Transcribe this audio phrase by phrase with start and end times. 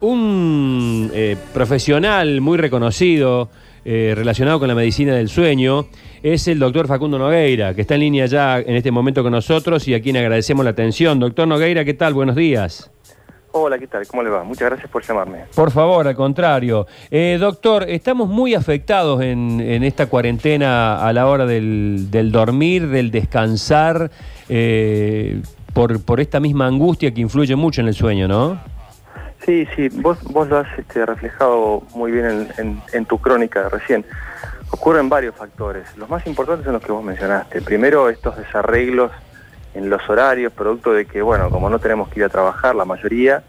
[0.00, 3.48] Un eh, profesional muy reconocido
[3.84, 5.86] eh, relacionado con la medicina del sueño
[6.22, 9.88] es el doctor Facundo Nogueira, que está en línea ya en este momento con nosotros
[9.88, 11.18] y a quien agradecemos la atención.
[11.18, 12.14] Doctor Nogueira, ¿qué tal?
[12.14, 12.92] Buenos días.
[13.50, 14.06] Hola, ¿qué tal?
[14.06, 14.44] ¿Cómo le va?
[14.44, 15.46] Muchas gracias por llamarme.
[15.52, 16.86] Por favor, al contrario.
[17.10, 22.86] Eh, doctor, estamos muy afectados en, en esta cuarentena a la hora del, del dormir,
[22.86, 24.12] del descansar,
[24.48, 25.42] eh,
[25.74, 28.77] por, por esta misma angustia que influye mucho en el sueño, ¿no?
[29.48, 32.50] Sí, sí, vos, vos lo has este, reflejado muy bien
[32.92, 34.04] en, tu crónica recién.
[34.70, 35.96] Ocurren varios factores.
[35.96, 37.62] Los más importantes son los que vos mencionaste.
[37.62, 39.10] Primero, estos desarreglos
[39.72, 42.84] en los horarios, producto de que, bueno, como no tenemos que ir a trabajar, la
[42.84, 43.42] mayoría,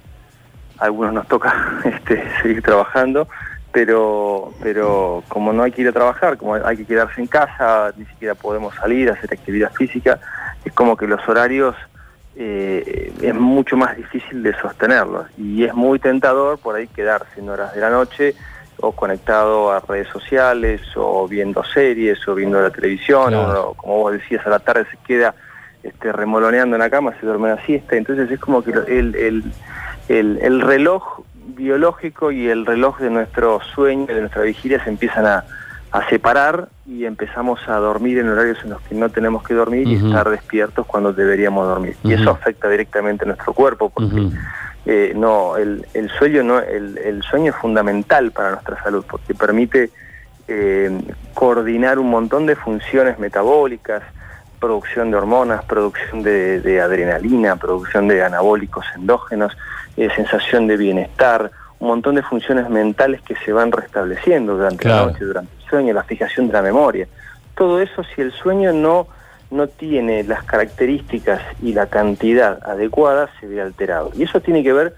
[0.77, 3.27] a algunos nos toca este, seguir trabajando,
[3.73, 7.91] pero, pero como no hay que ir a trabajar, como hay que quedarse en casa,
[7.97, 10.17] ni siquiera podemos salir hacer actividad física,
[10.63, 11.75] es como que los horarios
[12.35, 17.49] eh, es mucho más difícil de sostenerlos y es muy tentador por ahí quedarse en
[17.49, 18.35] horas de la noche
[18.81, 23.71] o conectado a redes sociales o viendo series o viendo la televisión, Claro.
[23.71, 25.35] o, como vos decías, a la tarde se queda
[25.83, 29.43] este, remoloneando en la cama, se duerme la siesta, entonces es como que el, el,
[30.41, 31.21] el reloj
[31.55, 35.43] biológico y el reloj de nuestro sueño, de nuestra vigilia se empiezan a,
[35.91, 39.87] a separar y empezamos a dormir en horarios en los que no tenemos que dormir
[39.87, 41.95] y estar despiertos cuando deberíamos dormir.
[42.03, 44.29] Y eso afecta directamente a nuestro cuerpo porque
[44.85, 49.33] eh, no, el, el sueño no, el, el sueño es fundamental para nuestra salud porque
[49.33, 49.89] permite
[50.47, 51.01] eh,
[51.33, 54.03] coordinar un montón de funciones metabólicas,
[54.59, 59.57] producción de hormonas, producción de, de adrenalina, producción de anabólicos endógenos,
[59.97, 65.07] eh, sensación de bienestar, un montón de funciones mentales que se van restableciendo durante Claro.
[65.07, 67.07] la noche, durante el sueño, la fijación de la memoria.
[67.55, 69.07] Todo eso si el sueño no
[69.51, 74.11] no tiene las características y la cantidad adecuada, se ve alterado.
[74.15, 74.93] Y eso tiene que ver,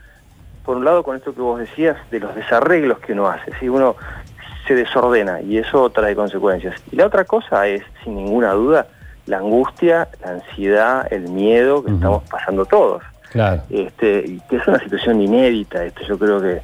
[0.65, 3.51] por un lado, con esto que vos decías, de los desarreglos que uno hace.
[3.59, 3.95] Si uno
[4.67, 6.75] se desordena y eso trae consecuencias.
[6.91, 8.87] Y la otra cosa es, sin ninguna duda,
[9.25, 13.03] la angustia, la ansiedad, el miedo que estamos pasando todos.
[13.31, 13.63] Claro.
[13.69, 16.61] Este, que es una situación inédita, este, yo creo que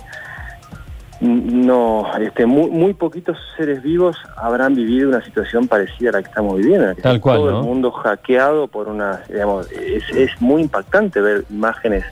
[1.20, 6.28] no, este, muy, muy poquitos seres vivos habrán vivido una situación parecida a la que
[6.30, 7.60] estamos viviendo, que Tal cual, todo ¿no?
[7.60, 12.06] el mundo hackeado por una, digamos, es, es muy impactante ver imágenes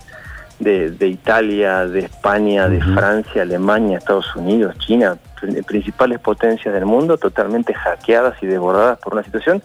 [0.59, 2.81] de, de Italia, de España, de.
[2.81, 9.13] Francia, Alemania, Estados Unidos, China, pri- principales potencias del mundo totalmente hackeadas y desbordadas por
[9.13, 9.61] una situación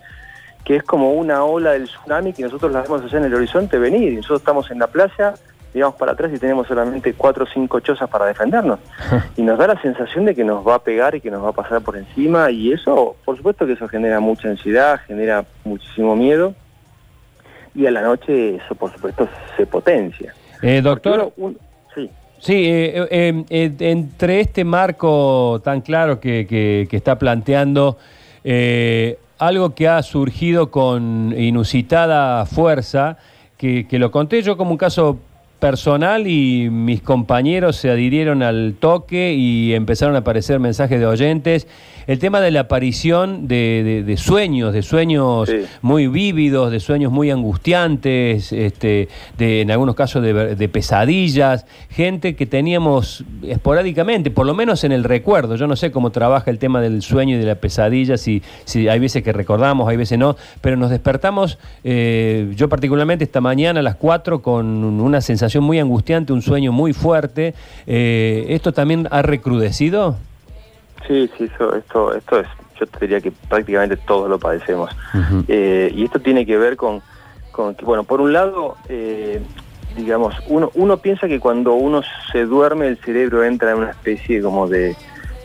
[0.65, 3.79] que es como una ola del tsunami que nosotros la vemos allá en el horizonte
[3.79, 4.13] venir.
[4.13, 5.35] Y nosotros estamos en la playa
[5.73, 8.81] digamos para atrás y tenemos solamente cuatro o cinco chozas para defendernos.
[9.37, 11.51] Y nos da la sensación de que nos va a pegar y que nos va
[11.51, 16.17] a pasar por encima y eso, por supuesto que eso genera mucha ansiedad, genera muchísimo
[16.17, 16.55] miedo
[17.75, 20.35] y a la noche eso por supuesto se potencia.
[20.61, 21.59] Eh, doctor, Porque uno- un-
[21.95, 22.11] sí,
[22.41, 27.97] Sí, eh, eh, eh, entre este marco tan claro que, que- que está planteando,
[28.43, 33.17] eh, algo que ha surgido con inusitada fuerza,
[33.57, 35.19] que, que lo conté yo como un caso
[35.61, 41.69] personal y mis compañeros se adhirieron al toque y empezaron a aparecer mensajes de oyentes.
[42.07, 45.59] El tema de la aparición de, de- de sueños, de sueños Sí.
[45.83, 52.47] muy vívidos, de sueños muy angustiantes, este, de, en algunos casos de pesadillas, gente que
[52.47, 55.55] teníamos esporádicamente, por lo menos en el recuerdo.
[55.57, 58.89] Yo no sé cómo trabaja el tema del sueño y de la pesadilla, si, si
[58.89, 63.81] hay veces que recordamos, hay veces no, pero nos despertamos, eh, yo particularmente esta mañana
[63.81, 67.55] a las 4 con una sensación muy angustiante, un sueño muy fuerte.
[67.87, 70.17] Eh, ¿Esto también ha recrudecido?
[71.11, 72.47] sí, sí, eso, esto, esto es,
[72.79, 74.91] yo te diría que prácticamente todos lo padecemos.
[75.49, 77.03] Eh, y esto tiene que ver con,
[77.51, 79.41] con que, bueno, por un lado, eh,
[79.97, 84.41] digamos, uno, uno piensa que cuando uno se duerme el cerebro entra en una especie
[84.41, 84.97] como de,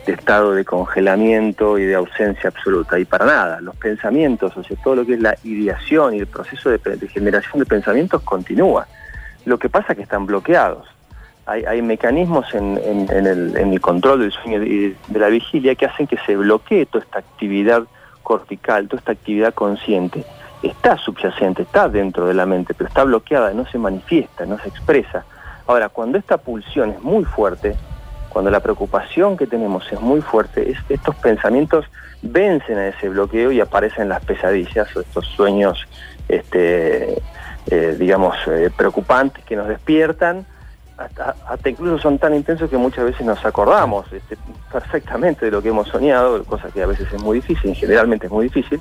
[0.06, 2.98] de estado de congelamiento y de ausencia absoluta.
[2.98, 6.26] Y para nada, los pensamientos, o sea, todo lo que es la ideación y el
[6.26, 8.86] proceso de, de generación de pensamientos continúa.
[9.46, 10.86] Lo que pasa es que están bloqueados.
[11.46, 12.76] Hay, mecanismos en,
[13.08, 17.20] el, control del sueño y de la vigilia que hacen que se bloquee toda esta
[17.20, 17.84] actividad
[18.24, 20.24] cortical, toda esta actividad consciente.
[20.64, 24.68] Está subyacente, está dentro de la mente, pero está bloqueada, no se manifiesta, no se
[24.68, 25.24] expresa.
[25.68, 27.76] Ahora, cuando esta pulsión es muy fuerte,
[28.30, 31.84] cuando la preocupación que tenemos es muy fuerte, es- estos pensamientos
[32.22, 35.86] vencen a ese bloqueo y aparecen las pesadillas o estos sueños,
[36.28, 37.22] este,
[37.70, 40.44] eh, digamos, eh, preocupantes que nos despiertan,
[40.96, 44.36] hasta, hasta incluso son tan intensos que muchas veces nos acordamos este,
[44.72, 48.32] perfectamente de lo que hemos soñado, cosa que a veces es muy difícil, generalmente es
[48.32, 48.80] muy difícil,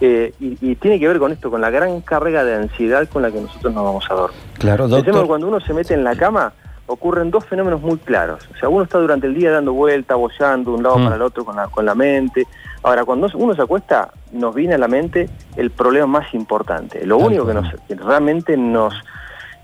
[0.00, 3.22] eh, y, y tiene que ver con esto, con la gran carga de ansiedad con
[3.22, 4.40] la que nosotros nos vamos a dormir.
[4.58, 5.26] Claro, doctor.
[5.26, 6.52] cuando uno se mete en la cama,
[6.86, 8.48] ocurren dos fenómenos muy claros.
[8.54, 11.04] O sea, uno está durante el día dando vuelta, bollando de un lado Mm.
[11.04, 12.46] para el otro con la, con la mente.
[12.86, 17.04] Ahora, cuando uno se acuesta, nos viene a la mente el problema más importante.
[17.04, 17.64] Lo único que, cual.
[17.64, 18.94] nos, que realmente nos,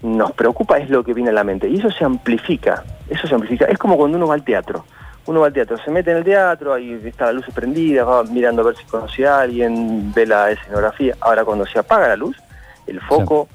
[0.03, 1.69] nos preocupa es lo que viene a la mente.
[1.69, 3.67] Y eso se amplifica, eso se amplifica.
[3.67, 4.85] Es como cuando uno va al teatro.
[5.27, 8.25] Uno va al teatro, se mete en el teatro, ahí está la luz prendida, va
[8.25, 11.15] mirando a ver si conoce a alguien, ve la escenografía.
[11.21, 12.37] Ahora, cuando se apaga la luz,
[12.89, 13.47] el foco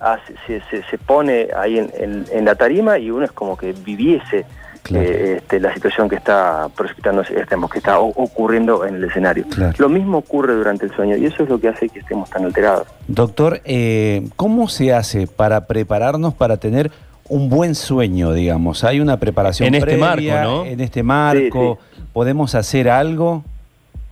[0.00, 3.56] hace- se, se- se pone ahí en, en- en la tarima y uno es como
[3.56, 4.44] que viviese
[4.82, 5.04] Claro.
[5.06, 9.44] eh, este, la situación que está precipitándose, estemos, que está ocurriendo en el escenario.
[9.48, 9.74] Claro.
[9.78, 12.44] Lo mismo ocurre durante el sueño y eso es lo que hace que estemos tan
[12.44, 12.88] alterados.
[13.06, 16.90] Doctor, eh, ¿cómo se hace para prepararnos para tener
[17.28, 18.84] un buen sueño, digamos?
[18.84, 20.64] ¿Hay una preparación En este marco, ¿no?
[20.64, 21.78] En este marco,
[22.12, 23.44] ¿podemos hacer algo?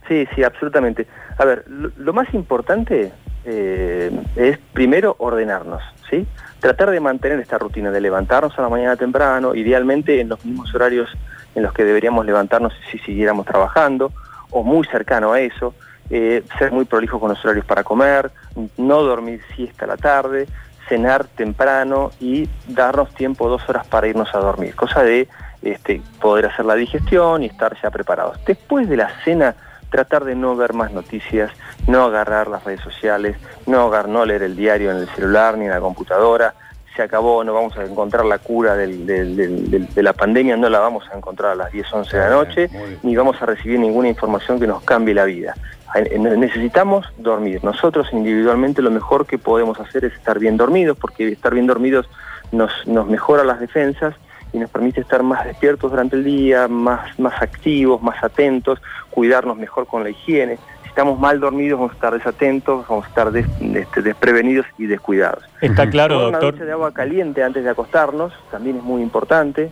[0.09, 1.07] Sí, sí, absolutamente.
[1.39, 3.13] A ver, lo, lo más importante
[3.45, 6.27] eh, es primero ordenarnos, ¿sí?
[6.61, 10.75] Tratar de mantener esta rutina de levantarnos a la mañana temprano, idealmente en los mismos
[10.75, 11.09] horarios
[11.55, 14.13] en los que deberíamos levantarnos si siguiéramos trabajando,
[14.51, 15.75] o muy cercano a eso,
[16.11, 18.31] eh, ser muy prolijo con los horarios para comer,
[18.77, 20.49] no dormir siesta a la tarde,
[20.89, 25.29] cenar temprano y darnos tiempo, dos horas para irnos a dormir, cosa de
[25.63, 28.39] este, poder hacer la digestión y estar ya preparados.
[28.45, 29.55] Después de la cena,
[29.91, 31.51] tratar de no ver más noticias,
[31.87, 35.71] no agarrar las redes sociales, no, no leer el diario en el celular ni en
[35.71, 36.55] la computadora.
[36.97, 40.57] Se acabó, no vamos a encontrar la cura del- del- del- del- de la pandemia,
[40.57, 42.71] no la vamos a encontrar a las 10, 11 de la noche,
[43.03, 45.55] ni vamos a recibir ninguna información que nos cambie la vida.
[45.95, 47.65] Eh, Necesitamos dormir.
[47.65, 52.09] Nosotros individualmente lo mejor que podemos hacer es estar bien dormidos, porque estar bien dormidos
[52.53, 54.15] nos, nos mejora las defensas
[54.53, 58.81] y nos permite estar más despiertos durante el día, más, más activos, más atentos,
[59.11, 60.59] cuidarnos mejor con la higiene.
[60.91, 64.87] Si estamos mal dormidos vamos a estar desatentos, vamos a estar des- este, desprevenidos y
[64.87, 65.45] descuidados.
[65.61, 66.53] Está claro, Tomar una doctor.
[66.55, 69.69] ducha de agua caliente antes de acostarnos también es muy importante.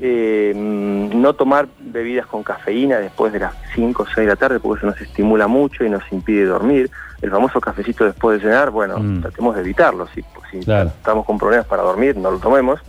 [0.00, 4.36] Eh, mm, no tomar bebidas con cafeína después de las 5 o 6 de la
[4.36, 6.90] tarde porque eso nos estimula mucho y nos impide dormir.
[7.20, 9.20] El famoso cafecito después de cenar, bueno, Mm.
[9.22, 10.06] tratemos de evitarlo.
[10.14, 10.88] Si, si Claro.
[10.88, 12.80] estamos con problemas para dormir, no lo tomemos.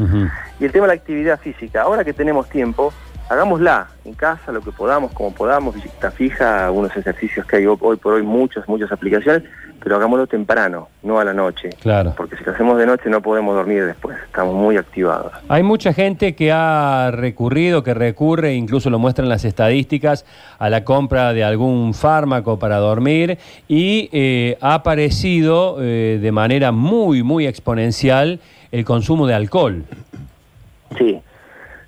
[0.60, 2.94] Y el tema de la actividad física, ahora que tenemos tiempo,
[3.29, 7.77] hagámosla en casa, lo que podamos, como podamos, bicicleta fija, algunos ejercicios que hay hoy
[7.81, 9.44] hoy por hoy, muchas, muchas aplicaciones,
[9.83, 11.69] pero hagámoslo temprano, no a la noche.
[11.81, 12.13] Claro.
[12.15, 15.33] Porque si lo hacemos de noche no podemos dormir después, estamos muy activados.
[15.50, 20.25] Hay mucha gente que ha recurrido, que recurre, incluso lo muestran las estadísticas,
[20.59, 23.38] a la compra de algún fármaco para dormir
[23.68, 28.39] y eh, ha aparecido eh, de manera muy, muy exponencial
[28.71, 29.83] el consumo de alcohol.
[30.97, 31.21] Sí,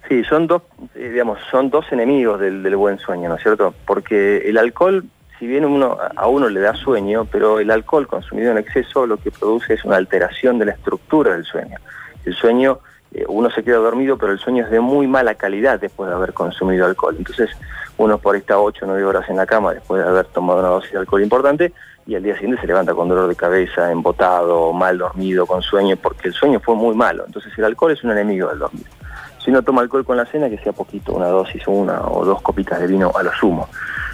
[0.10, 0.64] sí, son dos,
[0.96, 3.74] eh, digamos, son dos enemigos del, buen sueño, ¿no es cierto?
[3.86, 5.06] Porque el alcohol,
[5.38, 9.18] si bien uno, a uno le da sueño, pero el alcohol consumido en exceso lo
[9.18, 11.78] que produce es una alteración de la estructura del sueño.
[12.26, 12.80] El sueño,
[13.14, 16.16] eh, uno se queda dormido, pero el sueño es de muy mala calidad después de
[16.16, 17.16] haber consumido alcohol.
[17.18, 17.52] Entonces,
[17.98, 20.60] uno por ahí está 8 o 9 horas en la cama después de haber tomado
[20.60, 21.72] una dosis de alcohol importante
[22.08, 25.96] y al día siguiente se levanta con dolor de cabeza, embotado, mal dormido, con sueño,
[25.96, 27.24] porque el sueño fue muy malo.
[27.28, 28.86] Entonces el alcohol es un enemigo del dormir.
[29.50, 32.24] Si uno toma alcohol con la cena, que sea poquito, una dosis o una o
[32.24, 33.68] dos copitas de vino a lo sumo.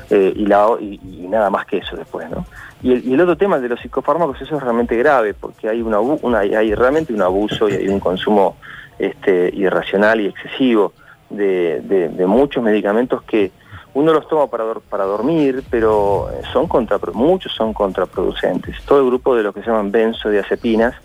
[0.09, 2.45] Eh, y, nada más que eso después, ¿no?
[2.81, 6.39] Y el, otro tema de los psicofármacos, eso es realmente grave, porque hay, una, una,
[6.39, 8.55] hay realmente un abuso y hay un consumo
[8.97, 10.93] este, irracional y excesivo
[11.29, 13.51] de, muchos medicamentos que
[13.93, 18.81] uno los toma para, para dormir, pero son contrapro- muchos son contraproducentes.
[18.85, 20.95] Todo el grupo de lo que se llaman benzodiazepinas,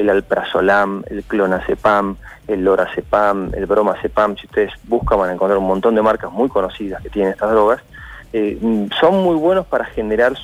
[0.00, 5.66] el alprazolam, el clonazepam, el lorazepam, el bromazepam, si ustedes buscan van a encontrar un
[5.66, 7.82] montón de marcas muy conocidas que tienen estas drogas,
[8.32, 10.34] eh, mm, son muy buenos para generar,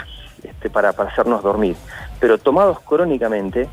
[0.43, 1.77] este, para, hacernos dormir,
[2.21, 3.69] pero tomados crónicamente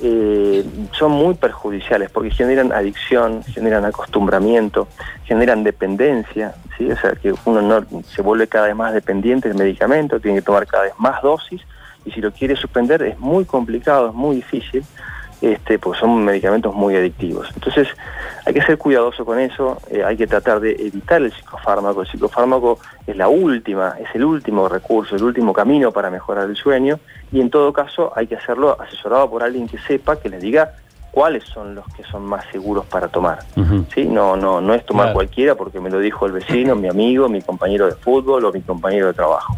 [0.00, 4.88] eh, son muy perjudiciales porque generan adicción, generan acostumbramiento,
[5.24, 10.20] generan dependencia, o sea que uno no, se vuelve cada vez más dependiente del medicamento,
[10.20, 11.62] tiene que tomar cada vez más dosis
[12.04, 14.84] y si lo quiere suspender es muy complicado, es muy difícil,
[15.40, 17.48] este, porque son medicamentos muy adictivos.
[17.54, 17.88] Entonces
[18.44, 22.02] hay que ser cuidadoso con eso, eh, hay que tratar de evitar el psicofármaco.
[22.02, 26.56] El psicofármaco es la última, es el último recurso, el último camino para mejorar el
[26.56, 26.98] sueño
[27.32, 30.72] y en todo caso hay que hacerlo asesorado por alguien que sepa, que les diga
[31.10, 33.38] cuáles son los que son más seguros para tomar.
[33.94, 34.04] ¿sí?
[34.04, 35.14] No, no, no es tomar Claro.
[35.14, 38.60] cualquiera porque me lo dijo el vecino, mi amigo, mi compañero de fútbol o mi
[38.60, 39.56] compañero de trabajo.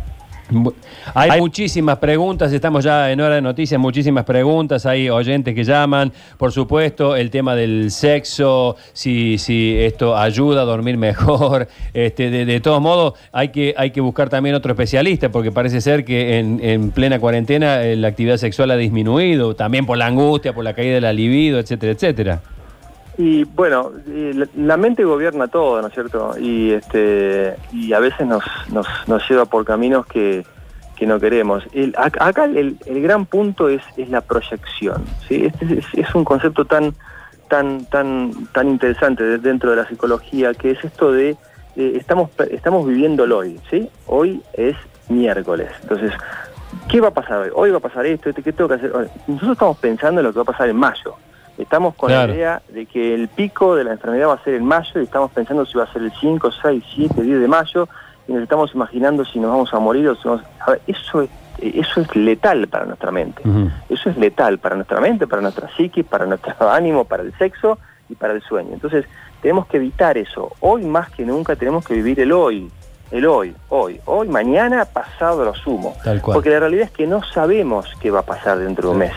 [1.15, 6.13] Hay muchísimas preguntas, estamos ya en hora de noticias, muchísimas preguntas, hay oyentes que llaman,
[6.39, 12.47] por supuesto, el tema del sexo, si, si esto ayuda a dormir mejor, este, de,
[12.47, 16.39] de todos modos hay que, hay que buscar también otro especialista, porque parece ser que
[16.39, 20.65] en, en plena cuarentena eh, la actividad sexual ha disminuido, también por la angustia, por
[20.65, 22.41] la caída de la libido, etcétera, etcétera.
[23.19, 26.35] Y bueno, y la, mente gobierna todo, ¿no es cierto?
[26.39, 30.47] Y este y a veces nos, nos, nos lleva por caminos que,
[30.97, 31.65] que no queremos.
[31.73, 35.05] El- ac- acá el, el gran punto es, es la proyección.
[35.27, 35.47] ¿sí?
[35.47, 36.95] Este es, un concepto tan,
[37.49, 41.31] tan, tan, tan interesante de- dentro de la psicología, que es esto de
[41.75, 43.89] eh, estamos, estamos viviéndolo hoy, ¿sí?
[44.07, 44.77] Hoy es
[45.09, 45.71] miércoles.
[45.83, 46.13] Entonces,
[46.89, 47.51] ¿qué va a pasar hoy?
[47.53, 48.93] Hoy va a pasar esto, este, ¿qué tengo que hacer?
[49.27, 51.15] Nosotros estamos pensando en lo que va a pasar en mayo.
[51.59, 52.29] Estamos con Claro.
[52.29, 55.05] la idea de que el pico de la enfermedad va a ser en mayo y
[55.05, 57.89] estamos pensando si va a ser el 5, 6, 7, 10 de mayo
[58.29, 61.23] y nos estamos imaginando si nos vamos a morir o si vamos a ver, eso
[61.23, 63.43] es, eso es letal para nuestra mente.
[63.89, 67.79] Eso es letal para nuestra mente, para nuestra psique, para nuestro ánimo, para el sexo
[68.09, 68.71] y para el sueño.
[68.75, 69.05] Entonces,
[69.43, 70.53] tenemos que evitar eso.
[70.61, 72.71] Hoy más que nunca tenemos que vivir el hoy.
[73.11, 75.97] El hoy, hoy, hoy, mañana, pasado lo sumo.
[76.05, 76.35] Tal cual.
[76.35, 79.13] Porque la realidad es que no sabemos qué va a pasar dentro de un mes.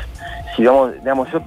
[0.61, 1.41] Si vamos, digamos, yo,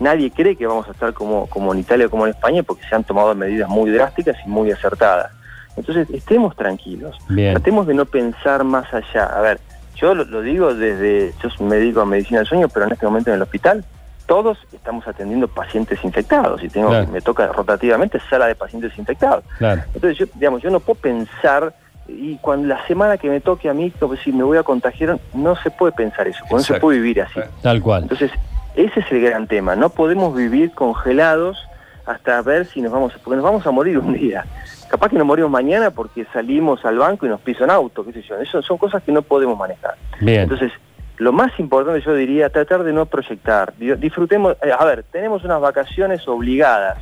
[0.00, 2.82] nadie cree que vamos a estar como, como en Italia o como en España porque
[2.88, 5.30] se han tomado medidas muy drásticas y muy acertadas.
[5.76, 7.16] Entonces, estemos tranquilos.
[7.28, 7.54] Bien.
[7.54, 9.26] Tratemos de no pensar más allá.
[9.26, 9.60] A ver,
[9.94, 13.06] yo lo, lo digo desde, yo me dedico a medicina del sueño, pero en este
[13.06, 13.84] momento en el hospital
[14.26, 17.06] todos estamos atendiendo pacientes infectados y tengo, Claro.
[17.06, 19.44] me toca rotativamente sala de pacientes infectados.
[19.58, 19.82] Claro.
[19.94, 21.72] Entonces yo, digamos, yo no puedo pensar
[22.08, 25.20] y cuando la semana que me toque a mí, como si me voy a contagiar,
[25.34, 27.40] no se puede pensar eso, no se puede vivir así.
[27.62, 28.02] Tal cual.
[28.02, 28.30] Entonces,
[28.76, 29.74] ese es el gran tema.
[29.74, 31.58] No podemos vivir congelados
[32.04, 34.44] hasta ver si nos vamos, porque nos vamos a morir un día.
[34.88, 38.22] Capaz que nos morimos mañana porque salimos al banco y nos pisan auto, qué sé
[38.22, 38.36] yo.
[38.38, 39.94] Eso son cosas que no podemos manejar.
[40.20, 40.42] Bien.
[40.42, 40.70] Entonces,
[41.16, 43.72] lo más importante yo diría, tratar de no proyectar.
[43.76, 46.98] Di- Disfrutemos, eh, a ver, tenemos unas vacaciones obligadas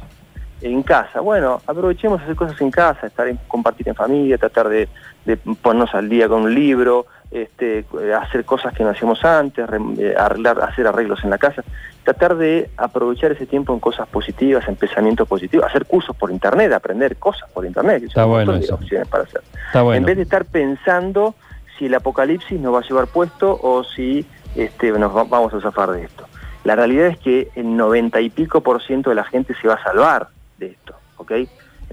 [0.63, 1.21] en casa.
[1.21, 4.89] Bueno, aprovechemos hacer cosas en casa, estar en, compartir en familia, tratar de,
[5.27, 7.05] de ponernos al día con un libro,
[7.35, 7.85] este,
[8.19, 9.67] hacer cosas que no hacíamos antes,
[9.99, 11.63] eh, arreglar, hacer arreglos en la casa,
[12.05, 16.73] tratar de aprovechar ese tiempo en cosas positivas, en pensamientos positivos, hacer cursos por internet,
[16.73, 18.77] aprender cosas por internet, que Está son bueno eso.
[18.77, 19.43] opciones para hacer.
[19.67, 19.99] Está bueno.
[19.99, 21.35] En vez de estar pensando
[21.77, 24.25] si el apocalipsis nos va a llevar puesto o si
[24.55, 26.25] este, nos va- vamos a zafar de esto.
[26.63, 29.75] La realidad es que el 90 y pico por ciento de la gente se va
[29.75, 31.33] a salvar de esto, ¿ok?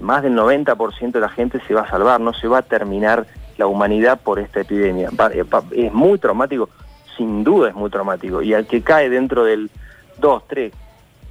[0.00, 3.26] Más del 90% de la gente se va a salvar, no se va a terminar
[3.58, 5.08] la humanidad por esta epidemia.
[5.32, 6.68] Eh, Es muy traumático,
[7.16, 8.42] sin duda es muy traumático.
[8.42, 9.70] Y al que cae dentro del
[10.18, 10.72] 2, 3,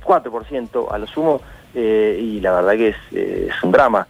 [0.03, 1.41] 4% a lo sumo,
[1.73, 4.05] eh, y la verdad que es, eh, es un drama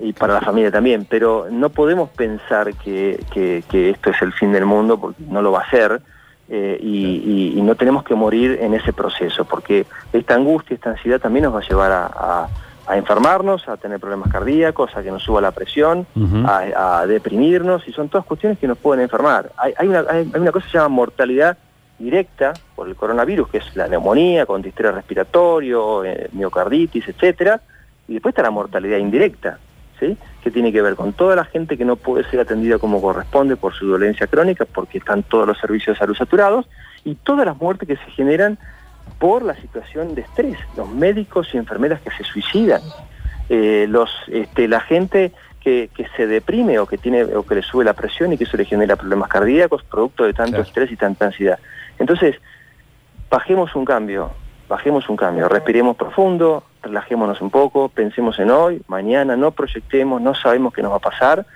[0.00, 4.32] y para la familia también, pero no podemos pensar que, que- que esto es el
[4.32, 6.00] fin del mundo porque no lo va a ser
[6.48, 10.90] eh, y, y- y no tenemos que morir en ese proceso porque esta angustia, esta
[10.90, 12.48] ansiedad también nos va a llevar a, a-
[12.86, 16.06] a enfermarnos, a tener problemas cardíacos, a que nos suba la presión,
[16.46, 19.50] a, a deprimirnos y son todas cuestiones que nos pueden enfermar.
[19.56, 21.56] Hay, hay una, hay- hay una cosa que se llama mortalidad
[21.98, 27.60] directa por el coronavirus, que es la neumonía con distrés respiratorio, eh, miocarditis, etcétera,
[28.08, 29.58] y después está la mortalidad indirecta,
[29.98, 30.16] ¿sí?
[30.42, 33.56] que tiene que ver con toda la gente que no puede ser atendida como corresponde
[33.56, 36.66] por su dolencia crónica, porque están todos los servicios de salud saturados,
[37.04, 38.58] y todas las muertes que se generan
[39.18, 42.82] por la situación de estrés, los médicos y enfermeras que se suicidan,
[43.48, 47.62] eh, los, este, la gente que, que se deprime o que tiene o que le
[47.62, 50.64] sube la presión y que eso le genera problemas cardíacos producto de tanto Claro.
[50.64, 51.58] estrés y tanta ansiedad.
[51.98, 52.36] Entonces,
[53.30, 54.30] bajemos un cambio,
[54.68, 60.34] bajemos un cambio, respiremos profundo, relajémonos un poco, pensemos en hoy, mañana, no proyectemos, no
[60.34, 61.46] sabemos qué nos va a pasar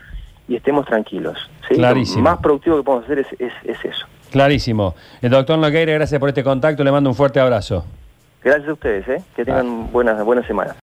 [0.49, 1.51] y estemos tranquilos.
[1.69, 1.75] ¿sí?
[1.75, 2.19] Clarísimo.
[2.25, 4.07] Lo más productivo que podemos hacer es, es, es eso.
[4.31, 4.95] Clarísimo.
[5.23, 6.85] El doctor Nogueira, gracias por este contacto.
[6.85, 7.85] Le mando un fuerte abrazo.
[8.43, 9.23] Gracias a ustedes, ¿eh?
[9.35, 10.77] que tengan buenas, buenas semanas.